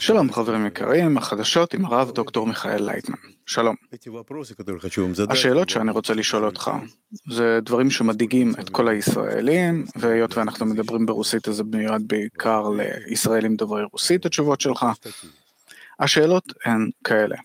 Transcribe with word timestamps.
שלום 0.00 0.32
חברים 0.32 0.66
יקרים, 0.66 1.18
החדשות 1.18 1.74
עם 1.74 1.84
הרב 1.84 2.10
דוקטור 2.10 2.46
מיכאל 2.46 2.84
לייטמן. 2.84 3.16
שלום. 3.46 3.76
השאלות 5.30 5.68
שאני 5.68 5.90
רוצה 5.90 6.14
לשאול 6.14 6.44
אותך 6.44 6.70
זה 7.30 7.58
דברים 7.62 7.90
שמדאיגים 7.90 8.52
את 8.60 8.70
כל 8.70 8.88
הישראלים, 8.88 9.84
והיות 9.96 10.36
ואנחנו 10.36 10.66
מדברים 10.66 11.06
ברוסית 11.06 11.48
אז 11.48 11.54
זה 11.56 11.64
מיועד 11.64 12.02
בעיקר 12.06 12.68
לישראלים 12.68 13.56
דוברי 13.56 13.82
רוסית 13.92 14.26
התשובות 14.26 14.60
שלך. 14.60 14.86
השאלות 16.00 16.44
הן 16.64 16.90
כאלה. 17.04 17.36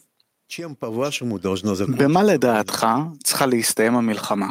במה 1.97 2.23
לדעתך 2.23 2.87
צריכה 3.23 3.45
להסתיים 3.45 3.95
המלחמה? 3.95 4.47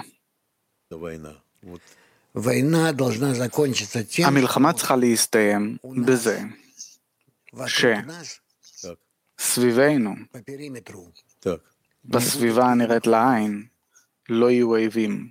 המלחמה 4.24 4.72
צריכה 4.72 4.96
להסתיים 4.96 5.76
בזה 6.06 6.40
שסביבנו, 9.38 10.14
בסביבה 12.04 12.66
הנראית 12.66 13.06
לעין, 13.06 13.66
לא 14.28 14.50
יהיו 14.50 14.70
אויבים. 14.70 15.30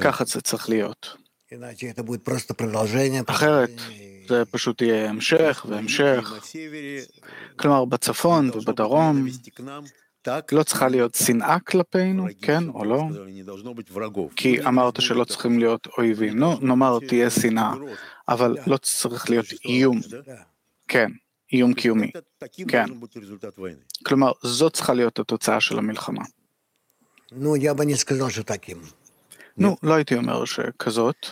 ככה 0.00 0.24
זה 0.24 0.40
צריך 0.40 0.68
להיות. 0.68 1.16
אחרת 3.26 3.70
זה 4.28 4.44
פשוט 4.50 4.82
יהיה 4.82 5.10
המשך 5.10 5.66
והמשך. 5.68 6.32
כלומר, 7.56 7.84
בצפון 7.84 8.50
ובדרום 8.50 9.26
לא 10.52 10.62
צריכה 10.62 10.88
להיות 10.88 11.14
שנאה 11.14 11.58
כלפינו, 11.58 12.26
כן 12.42 12.68
או 12.68 12.84
לא? 12.84 13.02
כי 14.36 14.66
אמרת 14.66 15.02
שלא 15.02 15.24
צריכים 15.24 15.58
להיות 15.58 15.88
אויבים. 15.98 16.38
נו, 16.38 16.58
נאמר 16.60 16.98
תהיה 17.08 17.30
שנאה, 17.30 17.72
אבל 18.28 18.56
לא 18.66 18.76
צריך 18.76 19.30
להיות 19.30 19.46
איום. 19.64 20.00
כן, 20.88 21.10
איום 21.52 21.74
קיומי. 21.74 22.10
כן. 22.68 22.84
כלומר, 24.04 24.32
זאת 24.42 24.74
צריכה 24.74 24.94
להיות 24.94 25.18
התוצאה 25.18 25.60
של 25.60 25.78
המלחמה. 25.78 26.22
נו, 29.56 29.76
לא 29.82 29.94
הייתי 29.94 30.14
אומר 30.14 30.44
שכזאת. 30.44 31.26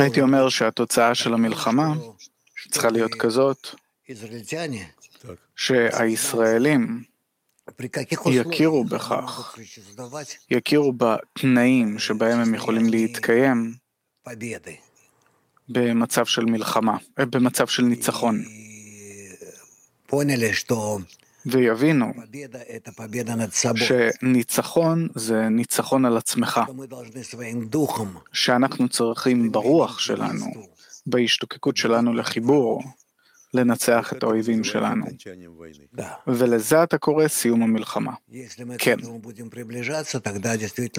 הייתי 0.00 0.20
אומר 0.20 0.48
שהתוצאה 0.48 1.14
של 1.14 1.34
המלחמה 1.34 1.94
צריכה 2.70 2.90
להיות 2.90 3.14
כזאת 3.14 3.68
שהישראלים 5.56 7.02
יכירו 8.30 8.84
בכך, 8.84 9.58
יכירו 10.50 10.92
בתנאים 10.92 11.98
שבהם 11.98 12.38
הם 12.38 12.54
יכולים 12.54 12.88
להתקיים 12.88 13.74
במצב 15.68 16.26
של 16.26 16.44
מלחמה, 16.44 16.96
אה, 17.18 17.26
במצב 17.26 17.66
של 17.66 17.82
ניצחון. 17.82 18.44
ויבינו 21.46 22.12
שניצחון 23.76 25.08
זה 25.14 25.48
ניצחון 25.48 26.04
על 26.04 26.16
עצמך, 26.16 26.60
שאנחנו 28.32 28.88
צריכים 28.88 29.52
ברוח 29.52 29.98
שלנו, 29.98 30.46
בהשתוקקות 31.06 31.76
שלנו 31.76 32.14
לחיבור, 32.14 32.82
לנצח 33.54 34.12
את 34.12 34.22
האויבים 34.22 34.64
שלנו. 34.64 35.06
ולזה 36.26 36.82
אתה 36.82 36.98
קורא 36.98 37.28
סיום 37.28 37.62
המלחמה. 37.62 38.12
כן. 38.78 38.96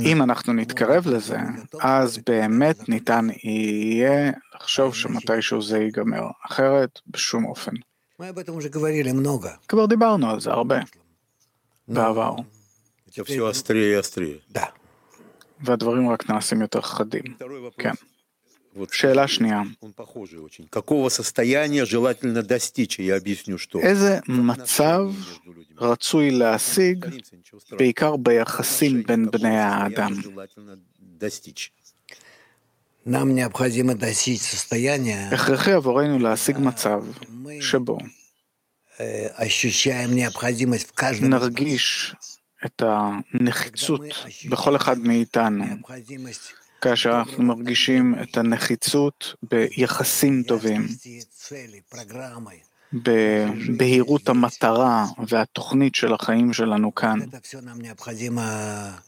אם 0.01 0.21
אנחנו 0.21 0.53
נתקרב 0.53 1.07
לזה, 1.07 1.37
אז 1.81 2.17
באמת 2.25 2.89
ניתן 2.89 3.27
יהיה 3.43 4.31
לחשוב 4.55 4.95
שמתישהו 4.95 5.61
זה 5.61 5.77
ייגמר, 5.77 6.23
אחרת 6.45 6.99
בשום 7.07 7.45
אופן. 7.45 7.71
כבר 9.67 9.85
דיברנו 9.85 10.29
על 10.29 10.39
זה 10.39 10.51
הרבה 10.51 10.79
בעבר. 11.87 12.35
והדברים 15.63 16.09
רק 16.09 16.29
נעשים 16.29 16.61
יותר 16.61 16.81
חדים, 16.81 17.23
כן. 17.77 17.91
שאלה 18.91 19.27
שנייה, 19.27 19.61
איזה 23.83 24.19
מצב 24.27 25.01
רצוי 25.77 26.31
להשיג 26.31 27.05
בעיקר 27.71 28.15
ביחסים 28.15 29.03
בין 29.03 29.31
בני 29.31 29.57
האדם? 29.57 30.13
הכרחי 35.31 35.71
עבורנו 35.71 36.19
להשיג 36.19 36.57
מצב 36.59 37.03
שבו 37.61 37.97
נרגיש 41.21 42.15
את 42.65 42.81
הנחיצות 42.85 44.01
בכל 44.49 44.75
אחד 44.75 44.97
מאיתנו 44.97 45.65
כאשר 46.81 47.09
אנחנו 47.09 47.43
מרגישים 47.43 48.15
את 48.21 48.37
הנחיצות 48.37 49.35
ביחסים 49.43 50.43
טובים, 50.47 50.87
בבהירות 52.93 54.29
המטרה 54.29 55.05
והתוכנית 55.27 55.95
של 55.95 56.13
החיים 56.13 56.53
שלנו 56.53 56.95
כאן. 56.95 57.19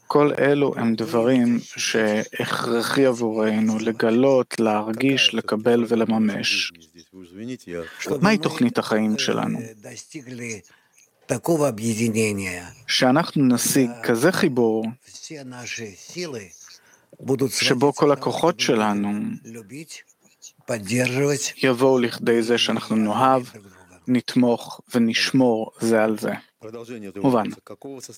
כל 0.06 0.32
אלו 0.38 0.74
הם 0.76 0.94
דברים 0.94 1.58
שהכרחי 1.62 3.06
עבורנו 3.06 3.78
לגלות, 3.78 4.60
להרגיש, 4.60 5.34
לקבל 5.34 5.84
ולממש. 5.88 6.72
מהי 8.20 8.38
תוכנית 8.38 8.78
החיים 8.78 9.18
שלנו? 9.18 9.58
שאנחנו 12.86 13.44
נשיג 13.44 13.90
כזה 14.02 14.32
חיבור 14.32 14.86
שבו 17.50 17.92
כל 17.92 18.12
הכוחות 18.12 18.60
שלנו 18.60 19.12
יבואו 21.62 21.98
לכדי 21.98 22.42
זה 22.42 22.58
שאנחנו 22.58 22.96
נאהב, 22.96 23.42
נתמוך 24.08 24.80
ונשמור 24.94 25.70
זה 25.80 26.04
על 26.04 26.18
זה. 26.18 26.32
מובן. 27.16 27.46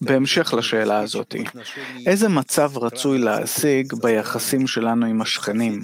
בהמשך 0.01 0.55
לשאלה 0.55 0.99
הזאת, 0.99 1.35
איזה 2.07 2.29
מצב 2.29 2.79
רצוי 2.79 3.19
להשיג 3.19 3.95
ביחסים 3.95 4.67
שלנו 4.67 5.07
עם 5.07 5.23
השכנים? 5.23 5.83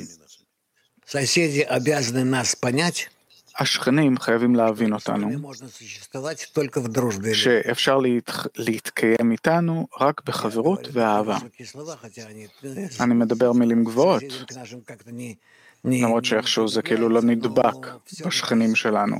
השכנים 3.58 4.18
חייבים 4.18 4.54
להבין 4.54 4.92
אותנו, 4.92 5.28
שאפשר 7.34 7.98
להת... 7.98 8.30
להתקיים 8.56 9.32
איתנו 9.32 9.86
רק 10.00 10.22
בחברות 10.24 10.88
ואהבה. 10.92 11.38
אני 13.00 13.14
מדבר 13.14 13.52
מילים 13.52 13.84
גבוהות, 13.84 14.22
למרות 15.84 16.24
שאיכשהו 16.24 16.68
זה 16.68 16.82
כאילו 16.82 17.08
לא 17.08 17.22
נדבק 17.22 17.86
בשכנים 18.26 18.74
שלנו. 18.74 19.16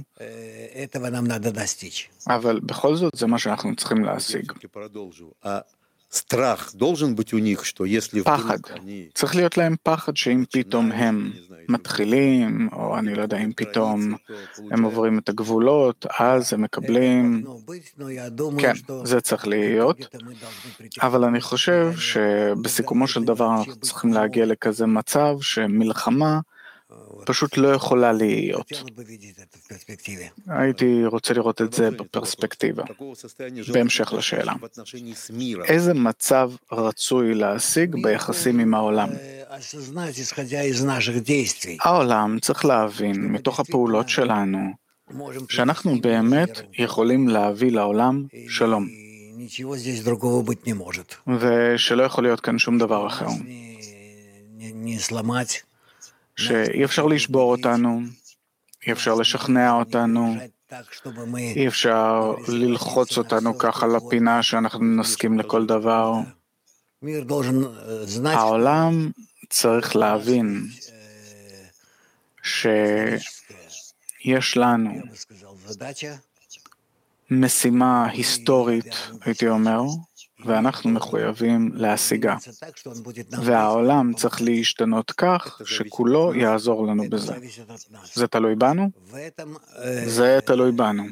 אבל 2.27 2.61
בכל 2.61 2.97
זאת 2.97 3.13
זה 3.17 3.27
מה 3.27 3.39
שאנחנו 3.39 3.77
צריכים 3.77 4.05
להשיג. 4.05 4.53
פחד, 8.25 8.59
צריך 9.15 9.37
להיות 9.37 9.57
להם 9.57 9.77
פחד 9.83 10.17
שאם 10.17 10.45
פתאום 10.53 10.93
הם 10.93 11.33
מתחילים, 11.69 12.69
או 12.73 12.99
אני 12.99 13.15
לא 13.15 13.23
יודע 13.23 13.39
אם 13.39 13.53
פתאום 13.57 14.15
הם 14.71 14.83
עוברים 14.83 15.19
את 15.19 15.29
הגבולות, 15.29 16.07
אז 16.19 16.53
הם 16.53 16.63
מקבלים, 16.63 17.45
כן, 18.59 18.73
זה 19.05 19.21
צריך 19.21 19.47
להיות, 19.47 20.17
אבל 21.03 21.25
אני 21.25 21.41
חושב 21.41 21.93
שבסיכומו 21.97 23.09
של 23.09 23.25
דבר 23.25 23.51
אנחנו 23.59 23.77
צריכים 23.77 24.13
להגיע 24.13 24.47
לכזה 24.47 24.87
מצב 24.87 25.37
שמלחמה 25.41 26.41
פשוט 27.25 27.57
לא 27.57 27.69
יכולה 27.69 28.13
להיות. 28.13 28.73
הייתי 30.49 31.07
רוצה 31.07 31.35
לראות 31.35 31.63
את 31.63 31.73
זה 31.73 31.91
בפרספקטיבה. 31.91 32.83
בהמשך 33.73 34.13
לשאלה, 34.13 34.53
איזה 35.65 35.95
מצב 35.95 36.51
רצוי 36.73 37.35
להשיג 37.35 37.97
ביחסים 38.03 38.59
עם 38.59 38.75
העולם? 38.75 39.09
העולם 41.81 42.39
צריך 42.41 42.65
להבין 42.65 43.17
מתוך 43.17 43.61
הפעולות 43.61 44.09
שלנו 44.09 44.59
שאנחנו 45.49 46.01
באמת 46.01 46.61
יכולים 46.79 47.29
להביא 47.29 47.73
לעולם 47.73 48.25
שלום. 48.49 48.89
ושלא 51.41 52.03
יכול 52.03 52.25
להיות 52.25 52.41
כאן 52.41 52.59
שום 52.59 52.79
דבר 52.79 53.07
אחר. 53.07 53.27
שאי 56.47 56.85
אפשר 56.85 57.07
לשבור 57.07 57.51
אותנו, 57.51 58.01
אי 58.87 58.93
אפשר 58.93 59.15
לשכנע 59.15 59.73
אותנו, 59.73 60.37
אי 61.39 61.69
אפשר 61.69 62.35
ללחוץ 62.49 63.19
אותנו 63.19 63.59
ככה 63.59 63.87
לפינה 63.87 64.43
שאנחנו 64.43 64.85
נסכים 64.85 65.39
לכל 65.39 65.67
דבר. 65.67 66.13
העולם 68.25 69.11
צריך 69.49 69.97
להבין 69.97 70.67
שיש 72.43 74.57
לנו 74.57 74.91
משימה 77.31 78.11
היסטורית, 78.11 78.95
הייתי 79.21 79.49
אומר, 79.49 79.81
ואנחנו 80.47 80.91
מחויבים 80.91 81.71
להשיגה. 81.75 82.37
והעולם 83.45 84.13
צריך 84.15 84.43
להשתנות 84.43 85.11
כך 85.11 85.61
שכולו 85.65 86.35
יעזור 86.35 86.87
לנו 86.87 87.11
בזה. 87.11 87.35
זה 88.15 88.27
תלוי 88.27 88.55
בנו? 88.55 88.91
זה 90.07 90.39
תלוי 90.47 90.73
בנו. 90.73 91.03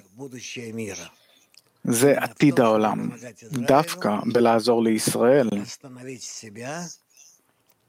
זה 1.85 2.19
עתיד 2.19 2.61
העולם. 2.61 3.11
דווקא 3.53 4.17
בלעזור 4.33 4.83
לישראל 4.83 5.49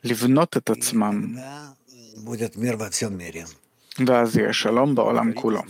לבנות 0.03 0.57
את 0.57 0.69
עצמם 0.69 1.35
ואז 4.07 4.38
יהיה 4.38 4.53
שלום 4.53 4.95
בעולם 4.95 5.33
כולו. 5.33 5.61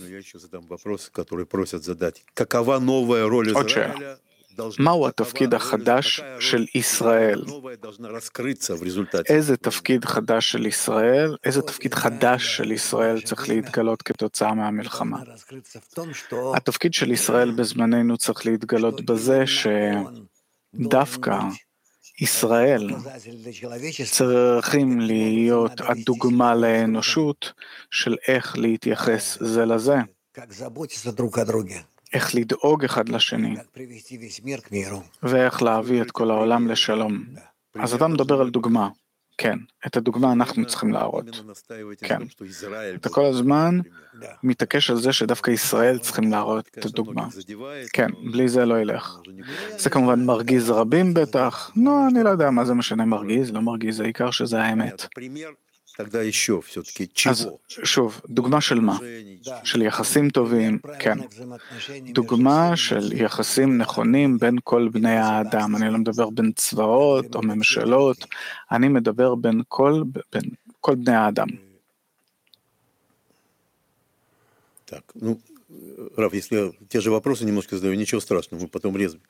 עוד 3.54 3.68
שאלה. 3.68 4.14
מהו 4.78 5.06
התפקיד 5.06 5.54
החדש 5.54 6.20
של 6.40 6.66
ישראל? 6.74 7.44
איזה 9.28 9.56
תפקיד 9.56 10.04
חדש 10.04 10.52
של 10.52 10.66
ישראל, 10.66 11.36
איזה 11.44 11.62
תפקיד 11.62 11.94
חדש 11.94 12.56
של 12.56 12.72
ישראל 12.72 13.20
צריך 13.20 13.48
להתגלות 13.48 14.02
כתוצאה 14.02 14.54
מהמלחמה? 14.54 15.18
התפקיד 16.54 16.94
של 16.94 17.12
ישראל 17.12 17.50
בזמננו 17.50 18.18
צריך 18.18 18.46
להתגלות 18.46 19.04
בזה 19.04 19.44
שדווקא 20.76 21.38
ישראל 22.20 22.90
צריכים 24.10 25.00
להיות 25.00 25.80
הדוגמה 25.80 26.54
לאנושות 26.54 27.52
של 27.90 28.16
איך 28.28 28.58
להתייחס 28.58 29.38
זה 29.40 29.64
לזה. 29.64 29.96
איך 32.12 32.34
לדאוג 32.34 32.84
אחד 32.84 33.08
לשני, 33.08 33.54
ואיך 35.22 35.62
להביא 35.62 36.02
את 36.02 36.10
כל 36.10 36.30
העולם 36.30 36.68
לשלום. 36.68 37.24
אז 37.74 37.94
אתה 37.94 38.08
מדבר 38.08 38.40
על 38.40 38.50
דוגמה. 38.50 38.88
כן, 39.38 39.58
את 39.86 39.96
הדוגמה 39.96 40.32
אנחנו 40.32 40.66
צריכים 40.66 40.92
להראות. 40.92 41.24
כן. 42.00 42.22
אתה 42.94 43.08
כל 43.08 43.24
הזמן 43.24 43.78
מתעקש 44.42 44.90
על 44.90 44.96
זה 44.96 45.12
שדווקא 45.12 45.50
ישראל 45.50 45.98
צריכים 45.98 46.30
להראות 46.30 46.68
את 46.78 46.84
הדוגמה. 46.84 47.28
כן, 47.92 48.08
בלי 48.32 48.48
זה 48.48 48.64
לא 48.64 48.80
ילך. 48.80 49.18
זה 49.78 49.90
כמובן 49.90 50.24
מרגיז 50.24 50.70
רבים 50.70 51.14
בטח. 51.14 51.70
לא, 51.76 52.08
אני 52.08 52.22
לא 52.22 52.28
יודע 52.30 52.50
מה 52.50 52.64
זה 52.64 52.74
משנה 52.74 53.04
מרגיז, 53.04 53.50
לא 53.50 53.60
מרגיז, 53.60 54.00
העיקר 54.00 54.30
שזה 54.30 54.62
האמת. 54.62 55.06
אז 57.29 57.47
שוב, 57.83 58.21
דוגמה 58.29 58.61
של 58.61 58.79
מה? 58.79 58.97
של 59.63 59.81
יחסים 59.81 60.29
טובים, 60.29 60.79
כן. 60.99 61.17
דוגמה 62.13 62.75
של 62.75 63.13
יחסים 63.13 63.77
נכונים 63.77 64.37
בין 64.39 64.57
כל 64.63 64.89
בני 64.89 65.17
האדם. 65.17 65.75
אני 65.75 65.89
לא 65.89 65.97
מדבר 65.97 66.29
בין 66.29 66.51
צבאות 66.55 67.35
או 67.35 67.41
ממשלות, 67.41 68.25
אני 68.71 68.87
מדבר 68.87 69.35
בין 69.35 69.61
כל, 69.67 70.03
בין 70.33 70.43
כל 70.79 70.95
בני 70.95 71.15
האדם. 71.15 71.47
Так, 74.89 75.11
ну, 75.15 75.37
Раф, 76.15 76.33
если 76.33 76.55
я 76.55 76.71
те 76.87 77.01
же 77.01 77.11
вопросы 77.11 77.43
немножко 77.43 77.75
задаю, 77.75 77.95
ничего 77.95 78.21
страшного, 78.21 78.61
мы 78.61 78.67
потом 78.69 78.95
резвим. 78.95 79.21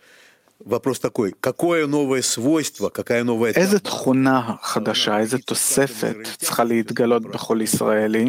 вопрос 0.65 0.99
такой, 0.99 1.33
какое 1.39 1.87
новое 1.87 2.21
свойство, 2.21 2.89
какая 2.89 3.23
новая... 3.23 3.51
איזה 3.51 3.79
תכונה 3.79 4.55
חדשה, 4.61 5.19
איזה 5.19 5.37
תוספת 5.37 6.15
צריכה 6.37 6.63
להתגלות 6.63 7.23
בכל 7.23 7.59
ישראלי? 7.61 8.27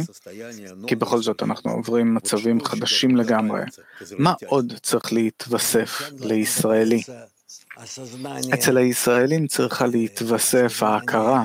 כי 0.87 0.95
בכל 0.97 1.23
זאת 1.23 1.43
אנחנו 1.43 1.71
עוברים 1.71 2.15
מצבים 2.15 2.65
חדשים 2.65 3.17
לגמרי. 3.17 3.63
מה 4.19 4.35
עוד 4.47 4.73
צריך 4.83 5.13
להתווסף 5.13 6.03
לישראלי? 6.21 7.03
אצל 8.55 8.77
הישראלים 8.77 9.47
צריכה 9.47 9.87
להתווסף 9.87 10.83
ההכרה 10.83 11.45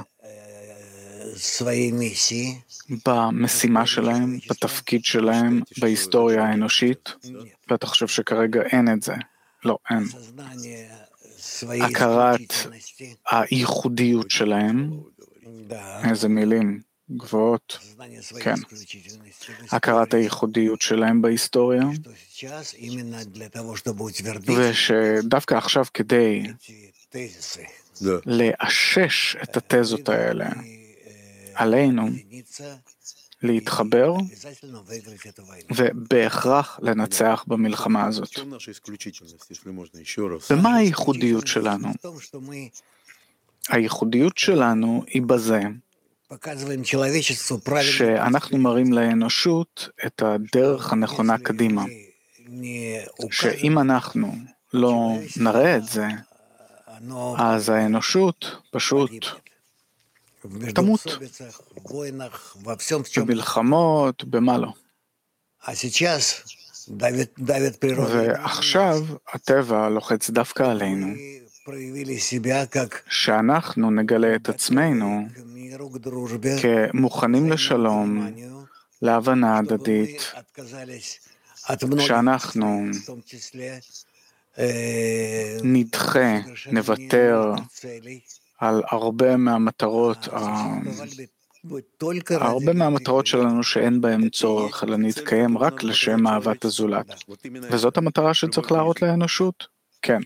במשימה 3.05 3.85
שלהם, 3.85 4.39
בתפקיד 4.49 5.05
שלהם, 5.05 5.61
בהיסטוריה 5.77 6.43
האנושית, 6.43 7.15
ואתה 7.69 7.87
חושב 7.87 8.07
שכרגע 8.07 8.61
אין 8.61 8.93
את 8.93 9.03
זה. 9.03 9.13
לא, 9.64 9.78
אין. 9.90 10.04
הכרת 11.80 12.52
הייחודיות 13.30 14.30
שלהם, 14.30 14.90
איזה 16.10 16.28
מילים 16.28 16.80
גבוהות, 17.10 17.78
כן. 18.40 18.54
הכרת 19.70 20.14
הייחודיות 20.14 20.80
שלהם 20.80 21.22
בהיסטוריה, 21.22 21.82
ושדווקא 24.56 25.54
עכשיו 25.54 25.84
כדי 25.94 26.42
לאשש 28.26 29.36
את 29.42 29.56
התזות 29.56 30.08
האלה 30.08 30.50
עלינו, 31.54 32.08
להתחבר 33.42 34.14
ובהכרח 35.76 36.80
לנצח 36.82 37.44
במלחמה 37.46 38.06
הזאת. 38.06 38.38
ומה 40.50 40.76
הייחודיות 40.76 41.46
שלנו? 41.46 41.88
הייחודיות 43.68 44.38
שלנו 44.38 45.04
היא 45.06 45.22
בזה 45.22 45.60
שאנחנו 47.82 48.58
מראים 48.58 48.92
לאנושות 48.92 49.88
את 50.06 50.22
הדרך 50.22 50.92
הנכונה 50.92 51.38
קדימה. 51.38 51.84
שאם 53.30 53.78
אנחנו 53.78 54.32
לא 54.72 55.18
נראה 55.36 55.76
את 55.76 55.84
זה, 55.84 56.06
אז 57.38 57.68
האנושות 57.68 58.56
פשוט 58.70 59.10
תמות. 60.74 61.06
במלחמות, 63.16 64.24
במה 64.24 64.58
לא. 64.58 64.72
ועכשיו 68.08 69.04
הטבע 69.32 69.88
לוחץ 69.88 70.30
דווקא 70.30 70.62
עלינו, 70.62 71.06
שאנחנו 73.08 73.90
נגלה 73.90 74.34
את 74.34 74.48
עצמנו 74.48 75.26
כמוכנים 76.62 77.52
לשלום, 77.52 78.26
להבנה 79.02 79.58
הדדית, 79.58 80.32
שאנחנו 81.98 82.84
נדחה, 85.62 86.38
נוותר 86.72 87.52
על 88.58 88.82
הרבה 88.90 89.36
מהמטרות, 89.36 90.28
הרבה 92.30 92.72
מהמטרות 92.72 93.26
שלנו 93.26 93.62
שאין 93.62 94.00
בהן 94.00 94.28
צורך, 94.28 94.84
אלא 94.84 94.96
נתקיים 94.96 95.58
רק 95.58 95.82
לשם 95.82 96.26
אהבת 96.26 96.64
הזולת. 96.64 97.24
וזאת 97.70 97.96
המטרה 97.96 98.34
שצריך 98.34 98.72
להראות 98.72 99.02
לאנושות? 99.02 99.66
כן. 100.02 100.20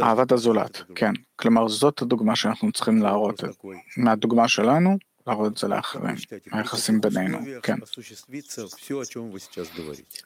אהבת 0.00 0.32
הזולת, 0.32 0.82
כן. 0.94 1.12
כלומר, 1.36 1.68
זאת 1.68 2.02
הדוגמה 2.02 2.36
שאנחנו 2.36 2.72
צריכים 2.72 3.02
להראות. 3.02 3.44
מהדוגמה 3.96 4.48
שלנו, 4.48 4.96
להראות 5.26 5.52
את 5.52 5.58
זה 5.58 5.68
לאחרים, 5.68 6.14
היחסים 6.52 7.00
בינינו, 7.00 7.38
כן. 7.62 7.76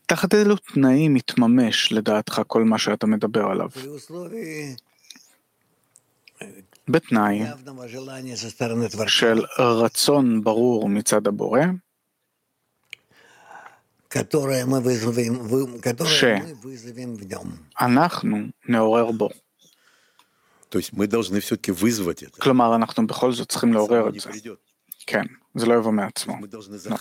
תחת 0.06 0.34
אילו 0.34 0.56
תנאים 0.56 1.14
מתממש, 1.14 1.92
לדעתך, 1.92 2.42
כל 2.46 2.64
מה 2.64 2.78
שאתה 2.78 3.06
מדבר 3.06 3.44
עליו? 3.44 3.68
בתנאי 6.88 7.42
של 9.06 9.44
רצון 9.58 10.44
ברור 10.44 10.88
מצד 10.88 11.26
הבורא, 11.26 11.60
שאנחנו 17.78 18.38
נעורר 18.68 19.10
בו. 19.12 19.28
כלומר, 22.38 22.74
אנחנו 22.76 23.06
בכל 23.06 23.32
זאת 23.32 23.48
צריכים 23.48 23.72
לעורר 23.72 24.08
את 24.08 24.14
זה. 24.20 24.30
כן, 25.06 25.24
זה 25.54 25.66
לא 25.66 25.74
יבוא 25.74 25.92
מעצמו. 25.92 26.36
לא. 26.90 26.96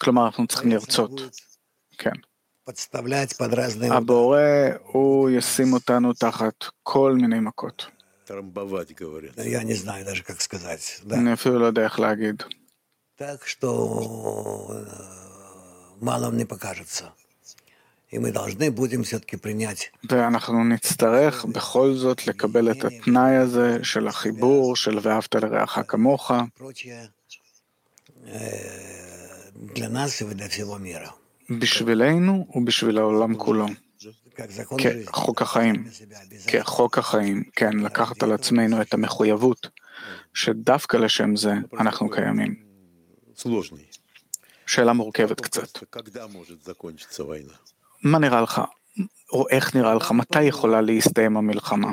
כלומר, 0.00 0.26
אנחנו 0.26 0.46
צריכים 0.46 0.70
לרצות. 0.70 1.20
כן. 1.98 2.10
הבורא, 3.92 4.40
הוא 4.82 5.30
ישים 5.30 5.72
אותנו 5.72 6.12
תחת 6.12 6.64
כל 6.82 7.12
מיני 7.12 7.40
מכות. 7.40 7.86
трамбовать, 8.29 8.93
говорят. 8.95 9.37
Я 9.37 9.63
не 9.63 9.73
знаю 9.73 10.05
даже, 10.05 10.23
как 10.23 10.41
сказать. 10.41 11.01
Да. 11.03 11.15
אני 11.15 11.33
אפילו 11.33 11.59
לא 11.59 11.65
יודע 11.65 11.83
איך 11.83 11.99
להגיד. 11.99 12.43
Так 13.17 13.47
что 13.47 13.71
мало 16.01 16.29
мне 16.31 16.45
покажется. 16.45 17.13
И 18.09 18.19
мы 18.19 18.31
должны 18.31 18.71
будем 18.71 19.03
все-таки 19.03 19.37
принять. 19.37 19.91
ואנחנו 20.09 20.63
נצטרך 20.63 21.45
בכל 21.45 21.93
זאת 21.93 22.27
לקבל 22.27 22.71
את 22.71 22.85
התנאי 22.85 23.35
הזה 23.35 23.79
של 23.83 24.07
החיבור, 24.07 24.75
של 24.75 24.99
ואהבת 25.01 25.35
לרעך 25.35 25.79
כמוך. 25.87 26.31
בשבילנו 31.49 32.47
ובשביל 32.55 32.97
העולם 32.97 33.35
כולו. 33.35 33.67
כחוק 35.06 35.42
החיים, 35.42 35.84
כחוק 36.46 36.98
החיים, 36.98 37.42
כן, 37.56 37.78
לקחת 37.78 38.22
על 38.22 38.32
עצמנו 38.32 38.82
את 38.82 38.94
המחויבות 38.94 39.68
שדווקא 40.34 40.96
לשם 40.96 41.36
זה 41.36 41.52
אנחנו 41.80 42.10
קיימים. 42.10 42.54
שאלה 44.66 44.92
מורכבת 44.92 45.40
קצת. 45.40 45.78
מה 48.02 48.18
נראה 48.18 48.40
לך, 48.40 48.60
או 49.32 49.48
איך 49.48 49.76
נראה 49.76 49.94
לך, 49.94 50.10
מתי 50.10 50.42
יכולה 50.42 50.80
להסתיים 50.80 51.36
המלחמה? 51.36 51.92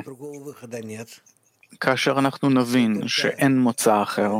כאשר 1.80 2.18
אנחנו 2.18 2.50
נבין 2.50 3.08
שאין 3.08 3.58
מוצא 3.58 4.02
אחר, 4.02 4.32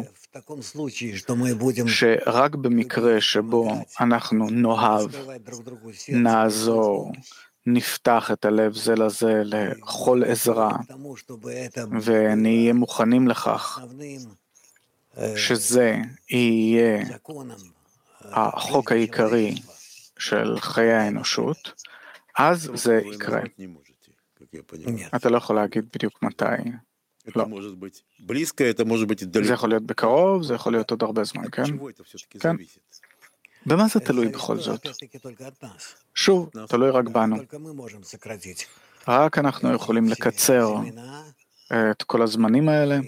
שרק 1.86 2.54
במקרה 2.54 3.20
שבו 3.20 3.70
אנחנו 4.00 4.50
נאהב, 4.50 5.10
נעזור, 6.08 7.12
נפתח 7.72 8.30
את 8.32 8.44
הלב 8.44 8.75
זה 8.75 8.94
לזה 8.94 9.42
לכל 9.44 10.22
עזרה, 10.26 10.76
ונהיה 12.02 12.72
מוכנים 12.72 13.28
לכך 13.28 13.80
שזה 15.37 15.96
יהיה 16.30 17.04
החוק 18.22 18.92
העיקרי 18.92 19.54
של 20.18 20.60
חיי 20.60 20.92
האנושות, 20.92 21.72
אז 22.38 22.70
זה 22.75 23.00
יקרה. 23.14 23.40
אתה 25.16 25.30
לא 25.30 25.37
יכול 25.37 25.56
להגיד 25.56 25.84
בדיוק 25.94 26.22
מתי. 26.22 26.44
לא. 27.37 27.46
זה 29.44 29.52
יכול 29.52 29.68
להיות 29.68 29.82
בקרוב, 29.82 30.42
זה 30.42 30.54
יכול 30.54 30.72
להיות 30.72 30.90
עוד 30.90 31.02
הרבה 31.02 31.25
זמן, 31.25 31.50
כן? 31.52 31.62
כן. 32.40 32.56
במה 33.66 33.88
זה 33.88 34.00
תלוי 34.00 34.28
בכל 34.28 34.58
זאת? 34.58 34.86
שוב, 36.14 36.50
תלוי 36.68 36.90
רק 36.90 37.04
בנו. 37.04 37.36
רק 39.08 39.38
אנחנו 39.38 39.74
יכולים 39.74 40.08
לקצר 40.08 40.74
את 41.72 42.02
כל 42.02 42.22
הזמנים 42.22 42.68
האלה, 42.68 42.98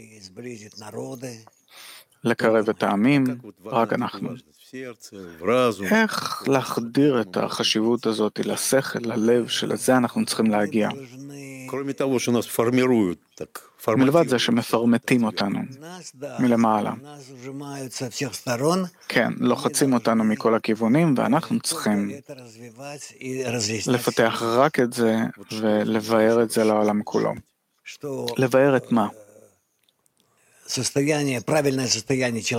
לקרב 2.25 2.69
את 2.69 2.83
העמים, 2.83 3.25
רק 3.64 3.92
אנחנו. 3.92 4.28
איך 5.92 6.42
להחדיר 6.49 7.21
את 7.21 7.37
החשיבות 7.37 8.07
הזאת 8.07 8.38
לשכל, 8.38 8.99
ללב, 9.02 9.49
שלזה 9.49 9.97
אנחנו 9.97 10.25
צריכים 10.26 10.47
להגיע. 10.47 10.88
מלבד 13.89 14.29
זה 14.29 14.39
שמפרמטים 14.39 15.25
אותנו 15.25 15.59
מלמעלה. 16.39 16.93
כן, 19.09 19.33
לוחצים 19.37 19.93
אותנו 19.93 20.25
מכל 20.25 20.55
הכיוונים, 20.55 21.15
ואנחנו 21.17 21.61
צריכים 21.61 22.11
לפתח 23.87 24.43
רק 24.43 24.81
את 24.81 24.93
זה 24.93 25.17
ולבאר 25.53 26.43
את 26.43 26.50
זה 26.50 26.65
לעולם 26.65 27.03
כולו. 27.03 27.33
לבאר 28.39 28.77
את 28.77 28.93
מה? 28.93 29.09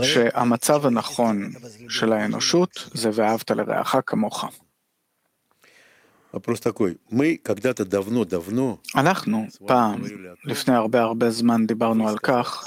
שהמצב 0.03 0.85
הנכון 0.85 1.51
של 1.89 2.13
האנושות 2.13 2.89
זה 2.93 3.09
ואהבת 3.13 3.51
לרעך 3.51 3.95
כמוך. 4.05 4.45
אנחנו 8.95 9.45
פעם, 9.67 10.01
לפני 10.45 10.75
הרבה 10.75 11.01
הרבה 11.01 11.29
זמן 11.31 11.67
דיברנו 11.67 12.09
על 12.09 12.17
כך, 12.17 12.63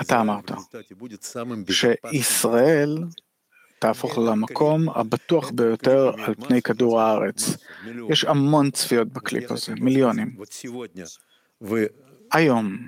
אתה 0.00 0.20
אמרת, 0.20 0.50
שישראל 1.70 2.98
תהפוך 3.78 4.18
למקום 4.18 4.88
הבטוח 4.88 5.50
ביותר 5.50 6.10
על 6.24 6.34
פני 6.34 6.62
כדור 6.62 7.00
הארץ. 7.00 7.56
יש 8.10 8.24
המון 8.24 8.70
צפיות 8.70 9.08
בקליפ 9.08 9.50
הזה, 9.50 9.74
מיליונים. 9.74 10.36
היום 12.32 12.78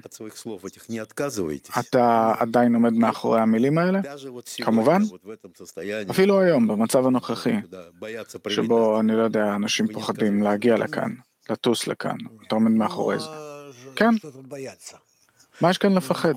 אתה 1.79 2.33
עדיין 2.39 2.75
עומד 2.75 2.93
מאחורי 2.93 3.41
המילים 3.41 3.79
האלה? 3.79 4.01
כמובן. 4.63 5.03
אפילו 6.11 6.41
היום, 6.41 6.69
במצב 6.69 7.07
הנוכחי, 7.07 7.55
שבו, 8.49 9.01
אני 9.01 9.13
לא 9.13 9.23
יודע, 9.23 9.55
אנשים 9.55 9.87
פוחדים 9.93 10.43
להגיע 10.43 10.77
לכאן, 10.77 11.15
לטוס 11.51 11.87
לכאן, 11.87 12.17
אתה 12.47 12.55
עומד 12.55 12.71
מאחורי 12.71 13.19
זה. 13.19 13.27
כן. 13.97 14.15
מה 15.61 15.71
יש 15.71 15.79
כאן 15.79 15.95
לפחד? 15.95 16.35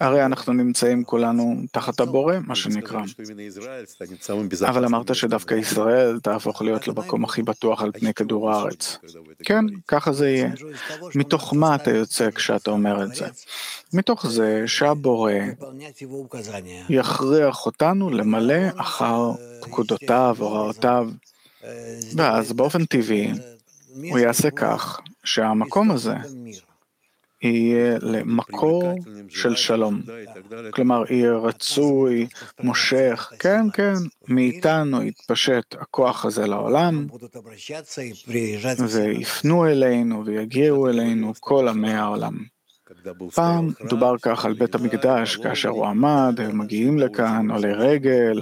הרי 0.00 0.24
אנחנו 0.24 0.52
נמצאים 0.52 1.04
כולנו 1.04 1.62
תחת 1.72 2.00
הבורא, 2.00 2.34
מה 2.46 2.54
שנקרא. 2.54 3.00
אבל 4.68 4.84
אמרת 4.84 5.14
שדווקא 5.14 5.54
ישראל 5.54 6.20
תהפוך 6.20 6.62
להיות 6.62 6.88
למקום 6.88 7.24
הכי 7.24 7.42
בטוח 7.42 7.82
על 7.82 7.92
פני 7.92 8.14
כדור 8.14 8.50
הארץ. 8.50 8.98
כן, 9.44 9.64
ככה 9.88 10.12
זה 10.12 10.28
יהיה. 10.28 10.50
מתוך 11.14 11.54
מה 11.54 11.74
אתה 11.74 11.90
יוצא 11.90 12.30
כשאתה 12.30 12.70
אומר 12.70 13.04
את 13.04 13.14
זה? 13.14 13.26
מתוך 13.92 14.26
זה 14.26 14.62
שהבורא 14.66 15.32
יכריח 16.88 17.66
אותנו 17.66 18.10
למלא 18.10 18.68
אחר 18.76 19.32
פקודותיו, 19.60 20.36
הוראותיו, 20.38 21.08
ואז 22.16 22.52
באופן 22.52 22.84
טבעי 22.84 23.32
הוא 23.94 24.18
יעשה 24.18 24.50
כך 24.50 25.00
שהמקום 25.24 25.90
הזה 25.90 26.14
יהיה 27.42 27.98
למקור 28.00 28.94
של 29.28 29.56
שלום. 29.56 30.02
כלומר, 30.70 31.02
יהיה 31.10 31.32
רצוי, 31.32 32.26
מושך, 32.60 33.32
כן, 33.38 33.66
כן, 33.72 33.94
מאיתנו 34.28 35.02
יתפשט 35.02 35.74
הכוח 35.80 36.24
הזה 36.24 36.46
לעולם, 36.46 37.06
ויפנו 38.88 39.66
אלינו 39.66 40.26
ויגיעו 40.26 40.88
אלינו 40.88 41.32
כל 41.40 41.68
עמי 41.68 41.92
העולם. 41.92 42.44
פעם 43.34 43.70
דובר 43.88 44.14
כך 44.22 44.44
על 44.44 44.52
בית 44.52 44.74
המקדש, 44.74 45.36
כאשר 45.36 45.68
הוא 45.68 45.86
עמד, 45.86 46.40
הם 46.40 46.58
מגיעים 46.58 46.98
לכאן, 46.98 47.50
עולי 47.50 47.72
רגל, 47.72 48.40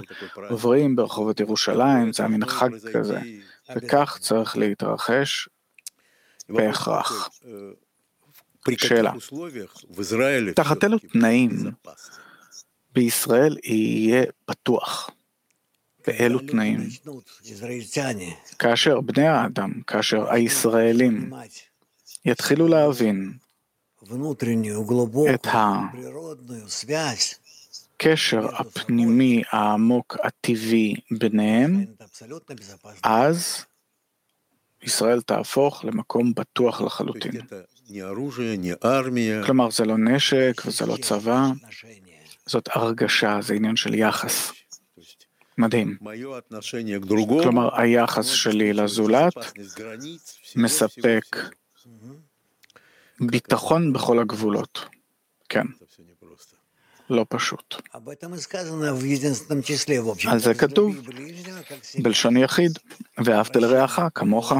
עוברים 0.49 0.95
ברחובות 0.95 1.39
ירושלים, 1.39 2.13
זה 2.13 2.23
היה 2.23 2.29
מין 2.29 2.45
חג 2.45 2.69
כזה, 2.93 3.19
וכך 3.75 4.17
צריך 4.21 4.57
להתרחש 4.57 5.49
בהכרח. 6.49 7.29
שאלה, 8.77 9.13
תחת 10.55 10.83
אילו 10.83 10.97
תנאים 10.99 11.71
בישראל 12.93 13.57
יהיה 13.63 14.23
פתוח? 14.45 15.09
באילו 16.07 16.39
תנאים? 16.39 16.89
כאשר 18.59 19.01
בני 19.01 19.27
האדם, 19.27 19.71
כאשר 19.87 20.31
הישראלים 20.31 21.31
יתחילו 22.25 22.67
להבין 22.67 23.33
את 25.33 25.47
הקשר 27.95 28.55
הפנימי 28.55 29.43
העמוק 29.51 30.17
הטבעי 30.23 30.95
ביניהם, 31.11 31.85
אז 33.03 33.65
ישראל 34.81 35.21
תהפוך 35.21 35.85
למקום 35.85 36.33
בטוח 36.33 36.81
לחלוטין. 36.81 37.31
כלומר, 39.45 39.71
זה 39.71 39.85
לא 39.85 39.97
נשק 39.97 40.61
וזה 40.65 40.85
לא 40.85 40.97
צבא, 41.01 41.47
זאת 42.45 42.69
הרגשה, 42.71 43.39
זה 43.41 43.53
עניין 43.53 43.75
של 43.75 43.93
יחס. 43.93 44.51
מדהים. 45.57 45.97
כלומר, 47.43 47.81
היחס 47.81 48.25
שלי 48.25 48.73
לזולת 48.73 49.33
מספק 50.55 51.37
ביטחון 53.19 53.93
בכל 53.93 54.19
הגבולות. 54.19 54.79
כן. 55.49 55.65
לא 57.09 57.25
פשוט. 57.29 57.75
על 60.31 60.39
זה 60.39 60.53
כתוב, 60.53 60.95
בלשון 61.99 62.37
יחיד, 62.37 62.79
ואהבת 63.25 63.55
לרעך 63.55 63.99
כמוך, 64.15 64.53